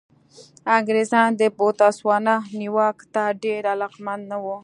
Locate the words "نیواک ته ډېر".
2.59-3.61